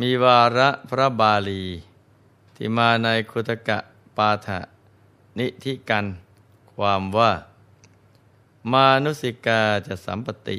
[0.00, 1.64] มีวาระพระบาลี
[2.56, 3.78] ที่มาในคุตกะ
[4.16, 4.60] ปาฐะ
[5.38, 6.06] นิธิกัน
[6.72, 7.32] ความว่า
[8.72, 10.58] มานุสิกาจะสัมปติ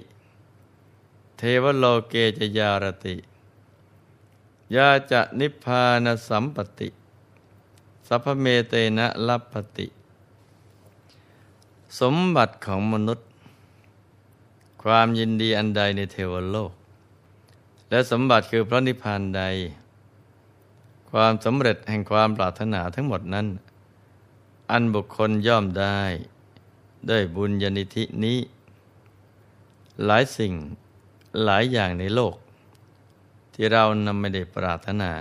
[1.38, 3.16] เทวโลเกจะยารติ
[4.76, 6.90] ยาจะนิพพานสัมปติ
[8.08, 9.88] สัพเมเตนะลัพปติ
[12.00, 13.28] สมบัติของมนุษย์
[14.84, 16.72] ความยินดีอันใดในเทวโลก
[17.90, 19.44] และสมบัติคือพระนิพพานใด
[21.12, 23.48] ความสำเร็จแห่งความปรารถนาทั้งหมดนั้น
[24.72, 26.02] อันบุคคลย่อมได้
[27.10, 28.40] ด้วยบุญญาณิธินี้
[30.06, 30.54] หลายสิ่ง
[31.44, 32.36] หลายอย่างในโลก
[33.54, 35.12] ที่เรานำไม่ได้ปรารถนา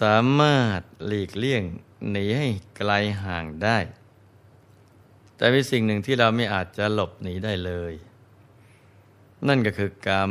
[0.00, 1.62] สามารถหลีกเลี่ยง
[2.10, 2.92] หนีให้ไกล
[3.24, 3.78] ห่างได้
[5.36, 7.92] แต่มีสิ่งหนึ่งที่เราไม่อาจจะหลบหนีได้เลย
[9.48, 10.22] นั่นก็คือกรร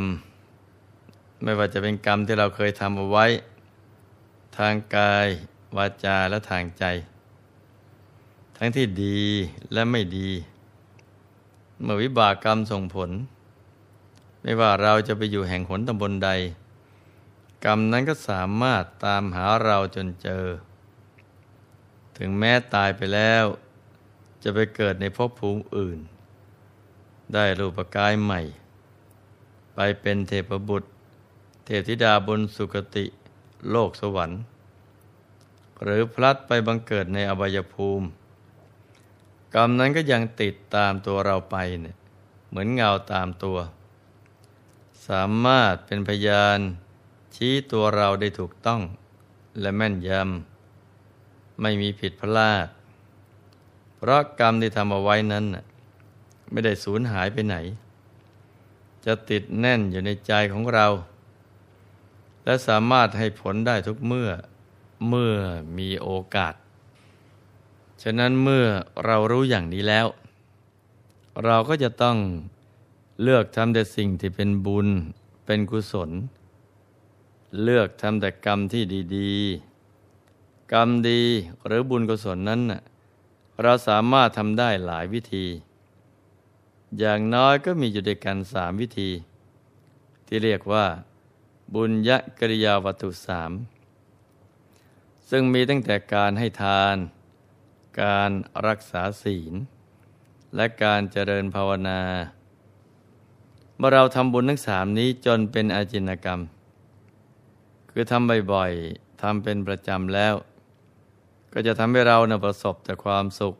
[1.42, 3.26] ไม่ว่าจะเป็นกรรมที่เราเคยทำเอาไว้
[4.58, 5.26] ทางกาย
[5.76, 6.84] วาจาและทางใจ
[8.56, 9.20] ทั้งที่ดี
[9.72, 10.30] และไม่ดี
[11.82, 13.10] เมื่อวิบากกรรมส่งผล
[14.42, 16.30] ไม่ว่าเราจะไปอยู่แห่งหนตำบลใด
[17.64, 20.44] กรรมนั้นก็สามารถตามหาเราจนเจอ
[22.16, 23.44] ถึงแม้ตายไปแล้ว
[24.42, 25.98] จะไปเกิดในภพภูมิอื่น
[27.32, 28.40] ได้รูปกายใหม่
[29.74, 30.88] ไปเป็นเทพบุตร
[31.64, 33.04] เทพธิดาบนสุคติ
[33.70, 34.40] โลกสวรรค์
[35.82, 38.06] หรือพลัดไปบังเกิดในอบายภูมิ
[39.54, 41.96] กรรมนั้นก็ยังติดตามตัวเราไปเนี่ย
[42.48, 43.58] เหมือนเงาตามตัว
[45.08, 46.58] สามารถเป็นพยาน
[47.34, 48.80] ชี้ตัวเราได้ถูกต้อง
[49.60, 52.66] และแม่นยำไม่มีผิดพลาด
[53.96, 55.44] เพราะกรรมที่ทำเอาไว้นั้น
[56.50, 57.56] ไม่ได้สูญหายไปไหน
[59.04, 60.86] จะติดแน่นอยู่ในใจของเรา
[62.44, 64.30] และสามารถให้ผลได้ทุกเมื่อ
[65.08, 65.34] เมื่อ
[65.78, 66.54] มีโอกาส
[68.02, 68.66] ฉะนั้นเมื่อ
[69.04, 70.06] เรารู้อย่างนี้แล้ว
[71.44, 72.16] เราก็จะต้อง
[73.22, 74.88] เลือกทำแต่สิ่งที่เป็นบุญ
[75.46, 76.10] เป็นกุศล
[77.62, 78.82] เลือกทำแต่กรรมที่
[79.16, 81.22] ดีๆ กรรมดี
[81.66, 82.82] หรือบุญกุศลนั้นน่ะ
[83.62, 85.46] เราสามารถทำได้หลายวิธี
[86.98, 89.10] อย่างน้อยก็มีอยู่ด้วยกันสามวิธี
[90.26, 90.86] ที่เรียกว่า
[91.74, 93.52] บุญยกริยาวัตถุสาม
[95.30, 96.96] ซึ่งมีตั้งแต่การให้ทาน
[98.02, 98.30] การ
[98.66, 99.54] รักษาศีล
[100.56, 102.00] และการเจริญภาวนา
[103.76, 106.40] เมื่อเราทำบุญทั้งสามนี้จนเป็นอาจินกรรม
[107.90, 110.34] คือทำบ่อยๆทำเป็นประจำแล้ว
[111.52, 113.54] ก็จะทำให้เรานะประสบแต่ความสุข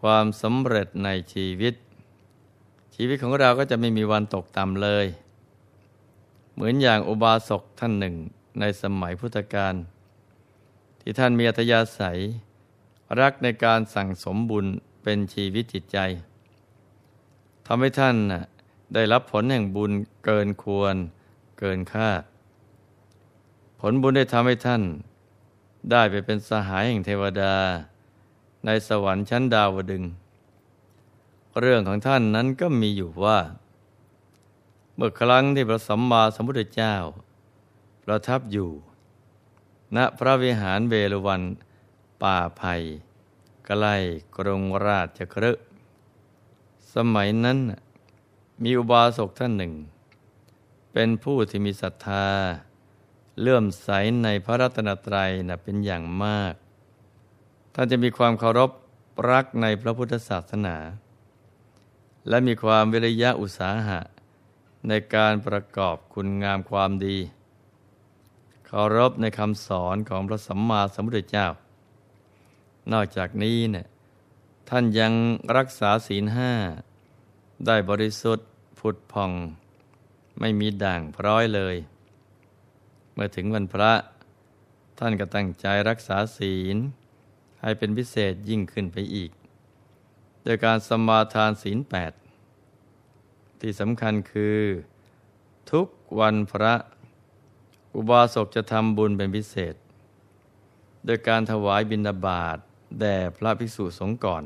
[0.00, 1.74] ความสำเร็จในชีวิต
[2.94, 5.06] ชีวิตของเราก็จะไม่มีวันตกต่ำเลย
[6.60, 8.16] เหมือนอย่างอุบาสกท่านหนึ่ง
[8.60, 9.74] ในสมัยพุทธกาล
[11.00, 12.18] ที่ท่านมีอัธยาศัย
[13.20, 14.66] รักในการสั่งสมบุญ
[15.02, 15.98] เป็นชีวิตจิตใจ
[17.66, 18.16] ทำให้ท่าน
[18.94, 19.92] ได้รับผลแห่งบุญ
[20.24, 20.96] เกินควร
[21.58, 22.22] เกินคาด
[23.80, 24.82] ผลบุญได้ทำให้ท่าน
[25.90, 27.54] ได้ไปเป็นสหายแห่งเทวดา
[28.64, 30.04] ในสวรรค์ชั้นดาวดึง
[31.60, 33.38] เรื่องของท่านนั้นก็มีอยู่ว่า
[35.02, 36.94] มื่อครั้งที่พระสัมมาสัมพุทธเจ้า
[38.04, 38.70] ประทับอยู่
[39.96, 41.42] ณพระวิหารเวรุวัน
[42.22, 42.74] ป่าไผ่
[43.66, 43.96] ใกล้
[44.36, 45.52] กรุงราชครึ
[46.94, 47.58] สมัยนั้น
[48.62, 49.72] มีอุบาสกท่านหนึ่ง
[50.92, 52.26] เป็นผู้ที่มีศรัทธา
[53.40, 53.88] เลื่อมใส
[54.24, 56.54] ในพระรัตนตรัยนะเป็นอย่างมาก
[57.74, 58.70] ท่านจะมีความเคารพ
[59.30, 60.76] รักในพระพุทธศาสนา
[62.28, 64.00] และมีความวิริยะอุตสาหะ
[64.88, 67.18] ในการประกอบคุณงามความดี
[68.66, 71.48] เคารพในคำสอนของพระสัมมาสัมพุทธเจ้า
[72.92, 73.86] นอกจากนี้เนี่ย
[74.68, 75.12] ท่านยัง
[75.56, 76.52] รักษาศีลห้า
[77.66, 78.48] ได้บริสุทธิ์
[78.78, 79.32] ผุดผ่อง
[80.40, 81.76] ไม่มีด่างพร้อยเลย
[83.12, 83.92] เมื่อถึงวันพระ
[84.98, 86.76] ท่านก็ตั้งใจรักษาศีล
[87.62, 89.30] ให้เป็นพิเศษยิ่งขึ้นไปอีก
[90.42, 92.12] โดยการสมาทานศีลแปด
[93.60, 94.58] ที่สำคัญคือ
[95.72, 95.86] ทุก
[96.20, 96.74] วันพระ
[97.94, 99.74] อุบาสกจะทำบุญเป็นพิเศษ
[101.04, 102.58] โดยการถวายบิณฑบาต
[103.00, 104.42] แด่พระภิกษุสงฆ์ก่อน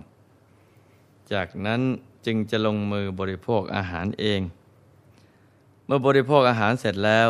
[1.32, 1.80] จากนั้น
[2.26, 4.40] จึงจะลงมือบริโภคอาหารเอง
[5.84, 7.28] เมื่อบริโภคอาหารเสร็จแล้ว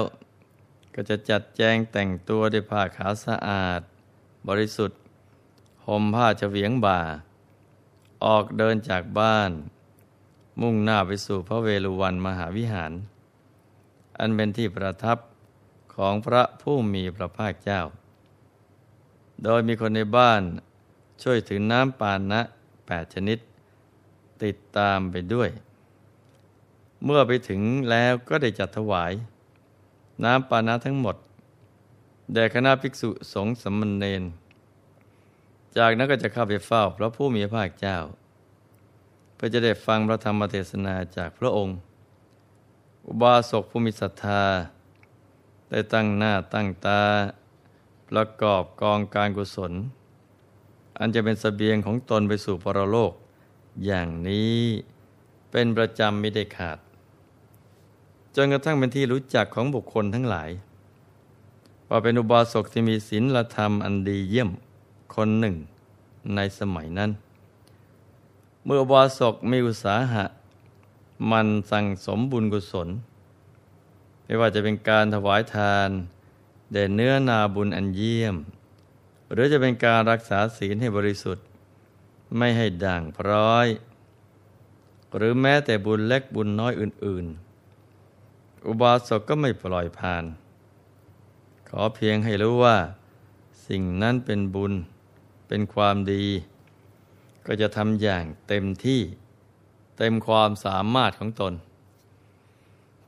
[0.95, 3.81] ก็จะจัดแจงแต่งตัวด้วยผ้าขาวสะอาด
[4.49, 4.99] บริสุทธิ์
[5.87, 7.01] ห่มผ้าเฉวียงบ่า
[8.25, 9.51] ออกเดินจากบ้าน
[10.61, 12.93] มุ่งหน้าไปสู่พระเวฬุวันมหาวิหาร
[14.19, 15.19] อันเป็นที่ประทับ
[15.95, 17.83] ของพระผู้มีพระภาคเจ้า
[19.45, 20.43] โดยมีคนในบ้าน
[21.23, 22.41] ช่วยถึงน้ำปานะ
[22.87, 23.39] แปดชนิด
[24.45, 25.51] ติดตามไปด้วย
[27.05, 27.61] เมื่อไปถึง
[27.91, 29.13] แล้วก็ได้จัดถวาย
[30.25, 31.17] น้ำปานะทั้งหมด
[32.33, 34.23] แด่คณะภิกษุสงฆ์สมณเณร
[35.77, 37.99] จากนั้นก็จะเข้าไปเฝ้าพระผู้มีพระภาคเจ้า
[39.35, 41.77] เพื่อจะได้ฟังพระธรรมเทศนาจากพระองค์
[43.07, 44.43] อุบาสกผู้มีศรัทธา
[45.71, 47.03] ได้ตั้งหน้าตั้งตา
[48.11, 49.73] ประกอบกองการกุศล
[50.99, 53.13] อันจะเป็นสเสบียงของตนไปสู่ปรโลก
[53.85, 54.61] อย่างนี้
[55.51, 56.79] เป็นประจำไม่ได้ขาด
[58.37, 60.51] จนกระทั่งเป็นที่รู้จักของบุคคลทั้งหลาย
[61.89, 64.51] ว่าเป็นอุบาสกที่มีศีลธรรมอันดีเยี่ยม
[65.15, 65.55] คนหนึ่ง
[66.35, 67.11] ในสมัยนั้น
[68.67, 70.25] เมื่อบาสกมีอุตสาหะ
[71.31, 72.89] มันสั่งสมบุญกุศล
[74.25, 75.89] ไม่ว่าจะเป็นการถวายทาน
[76.73, 78.37] เด่เนื้อนาบุญอันเยี่ยม
[79.33, 81.45] หรือจะเป็นการรักษาศีลให้บริสุทธิ์
[82.39, 83.67] ไม่ให้ด่างพร้อย
[85.17, 87.27] หรือแม้แต่บุญเล็กบุญน้อยอื่น
[87.97, 90.25] ๆ อุบาสกก็ไม่ปล่อยผ่าน
[91.69, 92.77] ขอเพียงให้รู้ว่า
[93.69, 94.73] สิ่งนั้นเป็นบุญ
[95.49, 96.25] เป็นความดี
[97.47, 99.01] ก็จะทำอย่างเต็มที่
[99.99, 101.55] เต็มความสามารถของตน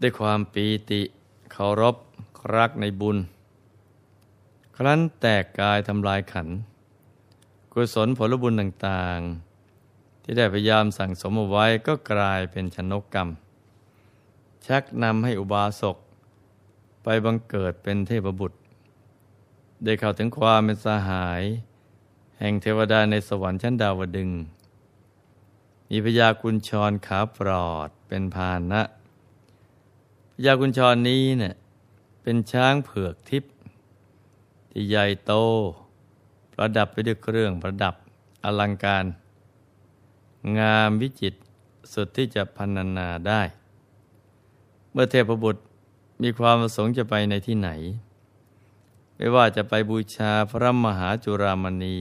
[0.01, 1.03] ด้วยความปีติ
[1.53, 1.97] เคารพ
[2.57, 3.19] รักในบุญ
[4.77, 6.49] ครั้นแตกกายทำลายขัน
[7.73, 13.29] กุศลผลบุญต่างๆ ที่ได้พยายามสั่งสมเอาไว้ก็กลายเป็นชนกกรรม
[14.67, 15.97] ชักนำให้อุบาสก
[17.03, 18.59] ไปบังเกิดเป็นเทพบุตร
[19.85, 21.43] ได้เข้าถึงความเป็นสหาย
[22.39, 24.31] แห่งเทวดาในสวรรค์ชั้นดาวดึง
[25.91, 28.83] มีพญากุญชรขาปลอดเป็นพานะ
[30.35, 31.55] พญากุญชรนี้เนี่ย
[32.23, 33.53] เป็นช้างเผือกทิพย์
[34.71, 35.33] ที่ใหญ่โต
[36.55, 37.95] ประดับไปด้วยเครื่องประดับ
[38.45, 39.05] อลังการ
[40.59, 41.35] งามวิจิต
[41.93, 43.43] สุดที่จะพันนาได้
[44.93, 45.63] เมื่อเทพบุตร
[46.23, 47.71] มีความประสงค์จะไปในที่ไหน
[49.17, 51.97] ไม่ว่าจะไปบูชาพระมหาจุรามณี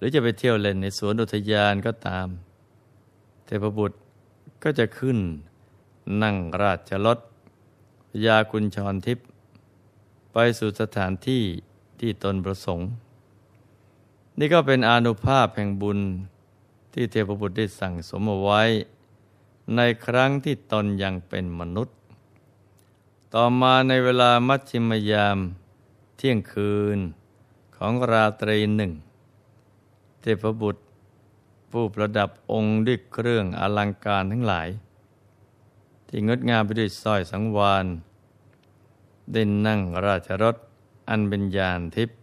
[0.00, 2.28] หรือจะไปเที่ยวเล่นในสวนอุทยานก็ตาม
[3.44, 3.96] เทพบุตร
[4.62, 5.18] ก็จะขึ้น
[6.22, 7.18] นั่งราชรถ
[8.24, 9.26] ยากุญชรทิพย์
[10.32, 11.44] ไปสู่สถานที่
[12.00, 12.88] ที่ตนประสงค์
[14.38, 15.98] นี่ก็เป็นอนุภาพแห่งบุญ
[16.92, 18.62] ที่เทพบุตรได้สั่งสมเอาไว้
[19.76, 21.96] ในครั้งที่ตนยังเป็นมนุษย์
[23.34, 25.38] ต่อมาในเวลามัชชิมยาม
[26.16, 26.98] เที่ยงคืน
[27.76, 28.92] ของราตรีหนึ่ง
[30.20, 30.82] เทพบุตร
[31.72, 34.68] ผู้ประดับองค์ด้วยเครื่องอลังการทั้งหลาย
[36.08, 37.86] ที่งดงามไปด้วยสร้อยสังวาน
[39.32, 40.56] เด่นนั่งราชรถ
[41.08, 42.18] อันเป็นยานทิพย์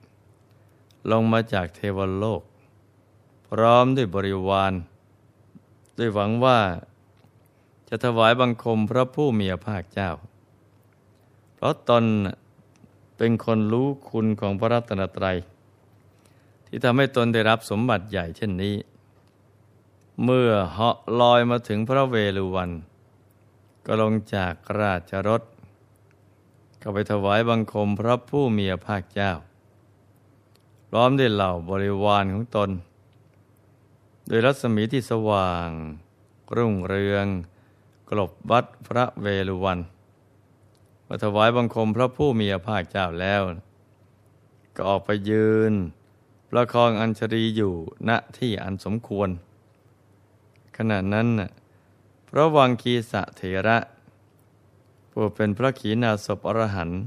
[1.11, 2.41] ลงมาจากเทวโลก
[3.47, 4.73] พร้อมด้วยบริวาร
[5.97, 6.59] ด้วยหวังว่า
[7.89, 10.09] จะถวายบังคมพระผู้มีพระภาคเจ้า
[11.55, 12.05] เพราะตน
[13.17, 15.37] เป็นคนรู้คุณของพระรัตนตรัย
[16.69, 18.75] ที่ทำให้ตนได้รับสมบัติใหญ่เช่นนี้
[20.23, 22.71] เมื่อเหาะลอยมาถึงพระเวฬุวัน
[23.85, 25.43] ก็ลงจากราชรถ
[26.81, 29.31] ก็ไปถวายบังคมพระผู้มีพระภาคเจ้า
[30.89, 32.69] พร้อมด้วยเหล่าบริวารของตน
[34.27, 35.69] โดยรัศมีที่สว่าง
[36.55, 37.25] รุ่งเรือง
[38.09, 39.79] กลบวัดพระเวฬุวัน
[41.07, 43.41] มาถวายบังคมพระผู้มีพระภาคเจ้าแล้ว
[44.75, 45.73] ก็ออกไปยืน
[46.49, 47.73] ประคองอัญชรีอยู่
[48.07, 49.29] ณที่อันสมควร
[50.77, 51.27] ขณะนั้น
[52.29, 53.77] พระวังคีสะเถระ
[55.11, 57.01] ผู้เป็นพระขีณาสพอรหันต์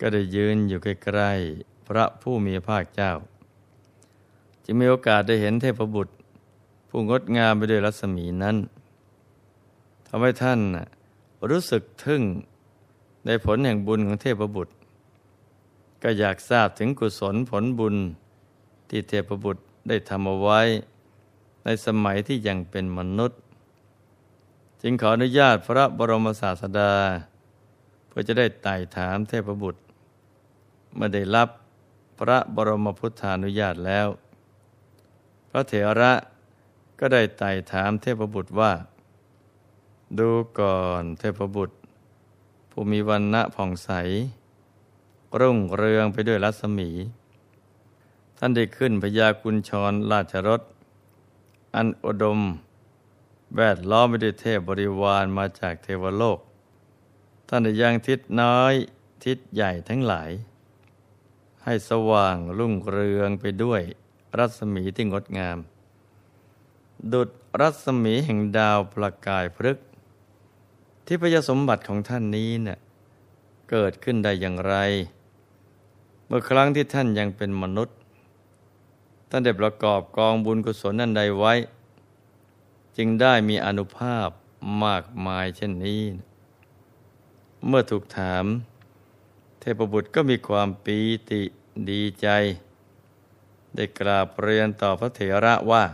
[0.00, 0.86] ก็ได้ยืนอยู่ใก
[1.18, 3.12] ล้ๆพระผู้มีภาคเจ้า
[4.64, 6.14] จึงมีโอกาสได้เห็นเทพบุตร
[6.88, 8.56] ผู้งดงามไปด้วยรัศมีนั้น
[10.06, 10.60] ทำให้ท่าน
[11.50, 12.22] รู้สึกทึ่ง
[13.26, 14.74] ในผลแห่งบุญของเทพบุตร
[16.02, 17.96] ก็อยากทราบถึงกุศลผลบุญ
[18.88, 20.60] ที่เทพบุตรได้ทำเอาไว้
[21.64, 23.38] ในสมัยที่ยังเป็นมนุษย์
[24.82, 26.92] จึงขออนุญาตพระบรมศาสดา
[28.08, 29.80] เพื่อจะได้ไต่ถามเทพบุตร
[30.94, 31.48] เมื่อได้รับ
[32.18, 34.08] พระบรมพุทธานุญาตแล้ว
[35.50, 36.12] พระเถระ
[36.98, 38.72] ก็ได้ไต่ถามเทพบุตรว่า
[40.18, 40.28] ดู
[40.58, 41.76] ก่อนเทพบุตร
[42.70, 43.90] ผู้มีวันณะผ่องใส
[45.40, 46.90] รุ่งเรืองไปด้วยรัศมี
[48.38, 50.62] ท่านได้ขึ้นพญากุญชรราชรถ
[51.74, 52.40] อันอดม
[53.56, 56.38] แวดล้อมไปด้วยเทพบริวารมาจากเทวโลก
[57.48, 58.74] ท่านได้ยังทิศน้อย
[59.24, 60.30] ทิศใหญ่ทั้งหลาย
[61.64, 63.82] ให้สว่างรุ่งเรืองไปด้วย
[64.38, 65.58] รัศมีที่งดงาม
[67.12, 69.86] ดุดรัศมีแห่งดาวประกายพฤกษ์
[71.06, 72.78] ที่พยสมบัติของท่านนี้เนะ่ย
[73.70, 74.74] เกิดขึ้นได้อย่างไร
[76.34, 77.96] มื่อครั้งที่ท่านยังเป็นมนุษย์
[79.30, 81.54] ท่านได้ประกอบกองบุญกุศลนั่นใดไว้
[82.96, 84.28] จึงได้มีอนุภาพ
[84.84, 86.02] มากมายเช่นนี้
[87.66, 88.44] เมื่อถูกถาม
[89.60, 90.98] เทพบุตรก็มีความปี
[91.30, 91.42] ติ
[91.90, 92.28] ดีใจ
[93.74, 95.84] ได้กราบเรียนต่อพระเถระว่า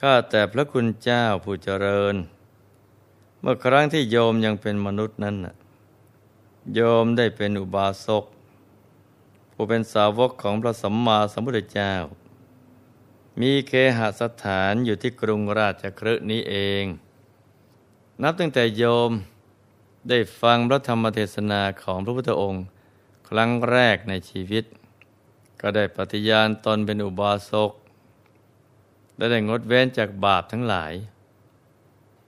[0.00, 2.14] ข้าแต่พระคุณเจ้าผู้เจริญ
[3.40, 5.36] เมื่อครั้งที่โยมยังเป็นมนุษย์นั้น
[6.74, 8.26] โยมได้เป็นอุบาสก
[9.62, 11.94] ผู้เป็นสาวกของพระสัมมาสัมพุทธเจ้า
[13.40, 16.84] มีเคหสถานอยู่ที่กรุงราชคฤห์นี้เอง
[18.22, 19.10] นับตั้งแต่โยม
[20.08, 22.64] ได้ฟังพระธรรมเทศนาของพระพุทธองค์
[23.28, 24.64] ครั้งแรกในชีวิต
[25.60, 27.72] ก็ได้ปฏิญาณตนเป็นอุบาสก
[29.16, 30.92] และได้งดเว้นจากบาปทั้งหลาย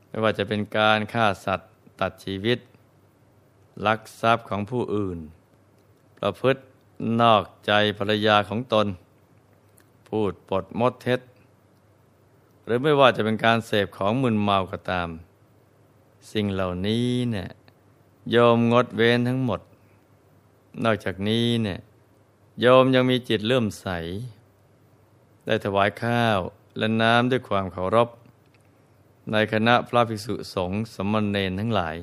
[0.09, 1.71] ไม่ว่าจะเป็นการฆ่าสัตว์
[2.01, 2.59] ตัดชีวิต
[3.87, 5.19] ลักทรัพย์ของผู้อื่น
[6.21, 6.61] ประพฤติ
[7.21, 8.87] นอกใจภรรยาของตน
[10.09, 11.21] พูดปดมดเท็จ
[12.65, 15.09] หรือไม่ว่าจะเป็นการเสพของมึนเมาก็ตาม
[16.33, 17.51] สิ่งเหล่านี้เนี่ย
[18.31, 19.61] โยมงดเว้นทั้งหมด
[20.85, 21.81] นอกจากนี้เนี่ย
[22.61, 23.87] โยมยังมีจิตเลื่อมใส
[25.47, 26.39] ได้ถวายข้าว
[26.79, 28.09] และน้ำด้วยความเคารพ
[29.33, 31.97] ในคณะพระภิกษุสงฆ์สมณเณรทั้งหลาย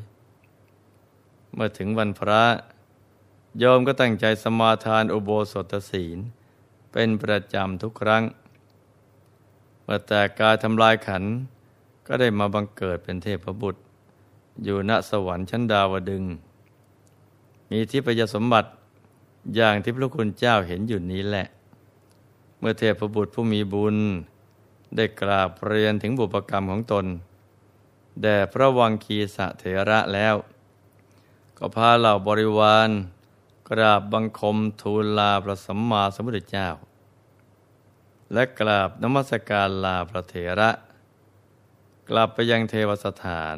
[1.53, 2.43] เมื่อถึงวันพระ
[3.57, 6.17] โยมก็ตั้งใจสมาทานอุโบสถศีล
[6.91, 8.23] เป็นประจำทุกครั้ง
[9.83, 11.23] เมื่อแต่กายทำลายขัน
[12.07, 13.81] ก็ได้มาบังเกิดเป็นเทพบุตร
[14.63, 16.23] อยู่ณสวรรค์ชั้นดาวดึง
[17.69, 18.69] มีทิพยสมบัติ
[19.55, 21.47] อย่างที่พระคุณเจ้าเห็นอยู่นี้แหละ
[22.59, 23.97] เมื่อเทพบุตรผู้มีบุญ
[24.95, 27.05] ได้กราบเรียนถึงบุพกรรมของตน
[28.21, 30.35] แด่พระวังคีสะเถระแล้ว
[31.57, 32.89] ก็พาเหล่าบริวาร
[33.73, 36.69] กราบบังคมทูลลาพระสัมมาสัมพุทธเจ้า
[38.33, 40.69] และกราบนมัสการลาพระเถระ
[42.09, 43.57] กลับไปยังเทวสถาน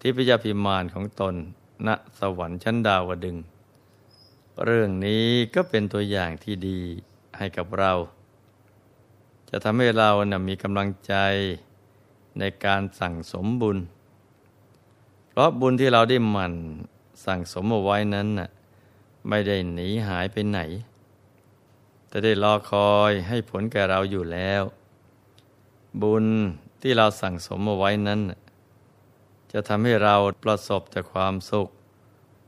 [0.00, 1.34] ที่พยาพิมานของตน
[1.86, 1.88] ณ
[2.18, 3.36] สวรรค์ชั้นดาวดึง
[4.64, 6.80] เรื่องนี้ก็เป็นตัวอย่างที่ดี
[7.38, 7.92] ให้กับเรา
[9.50, 11.14] จะทำให้เรานะมีกำลังใจ
[12.38, 13.78] ในการสั่งสมบุญ
[15.28, 16.54] เพราะบุญที่เราได้หมั่น
[17.24, 18.50] สั่งสมเอาไว้นั้นน่ะ
[19.28, 20.60] ไม่ได้หนีหายไปไหน
[22.08, 24.62] แต่ได้รอคอยให้ผลแก่เราอยู่แล้ว
[26.02, 26.26] บุญ
[26.80, 28.20] ที่เราสั่งสมเอาไว้นั้น
[29.52, 30.14] จะทำให้เรา
[30.44, 31.68] ประสบแต่ความสุข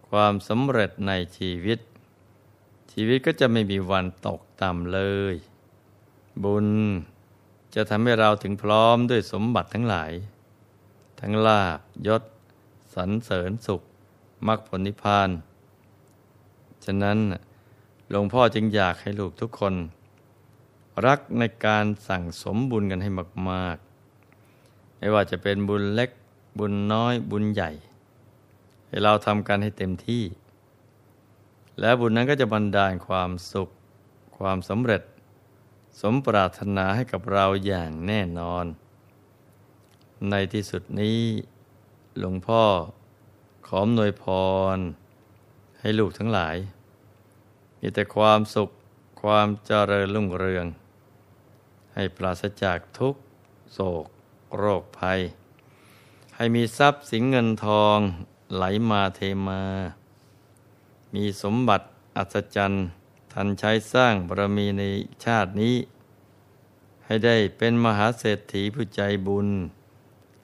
[0.09, 1.79] ความสำเร็จในชีวิต
[2.93, 5.01] ชีวิตก็จะไม่มีวันตกต่ำเล
[5.33, 5.35] ย
[6.45, 6.69] บุญ
[7.75, 10.13] จะทำให้เราถึงพร้อมด้วยสมบัติทั้งหลาย
[11.21, 12.23] ทั้งลาบยศ
[12.95, 13.83] สรรเสริญสุข
[14.47, 15.31] มรรคผลนิพพาน
[16.85, 17.19] ฉะนั้น
[18.09, 19.75] หลวงพ่อจึงอยากให้ลูกทุกคน
[21.07, 23.11] รักในการสั่งสมบุญกันให้
[23.51, 26.11] มากๆ ไม่ว่าจะเป็นบุญเล็ก
[26.59, 27.71] บุญน้อยบุญใหญ่
[28.89, 30.25] ให้เราทำกันให้เต็มที่
[31.81, 33.69] และบุญนั้นก็จะบันดาลความสุข
[34.39, 35.03] ความสำเร็จ
[36.01, 38.65] สมปรารถนาให้กับเราอย่างแน่นอน
[40.31, 41.21] ในที่สุดนี้
[42.19, 42.63] หลวงพ่อ
[43.67, 44.25] ขอมนวยพ
[44.77, 44.79] ร
[45.81, 46.57] ให้ลูกทั้งหลาย
[47.87, 48.71] มีแต่ความสุข
[49.23, 50.67] ความเจริญรุ่งเรือง
[51.95, 53.15] ให้ปราศจากทุก
[53.73, 54.07] โศก
[54.59, 55.21] โรคภัย
[56.37, 57.99] ให้มีทรัพย์สินเงินทอง
[58.55, 59.63] ไหลมาเทมา
[61.15, 61.87] มีสมบัติ
[62.17, 62.85] อัศจรรย์
[63.33, 64.83] ทันใช้สร้างบารมีใน
[65.25, 65.77] ชาตินี้
[67.07, 69.49] ให้ได้เป็นมหาเศรษฐีผู้ใจบุญ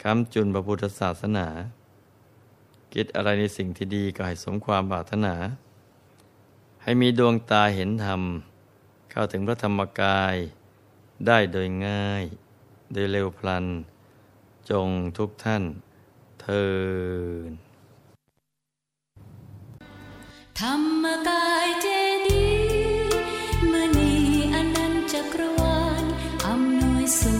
[0.03, 1.47] คำจุนพระพุทธศาสนา
[2.95, 5.35] คิดอะไรในสิ่งที่ดีก็ให้สมความปรารถนา
[6.83, 8.23] ให้มีดวงตาเห็นธรรม
[9.11, 10.37] เข้าถึงพระธรรมกาย
[11.27, 12.25] ได้โดยง่าย
[12.93, 13.67] โดยเร็วพลัน
[14.71, 15.63] จงทุกท่าน
[16.41, 16.67] เทิ
[17.49, 17.51] น
[20.61, 21.87] ธรรมกายเจ
[22.27, 22.47] ดี
[23.73, 24.13] มณี
[24.55, 26.05] อนันจักรวาล
[26.47, 27.35] อำนวยสุ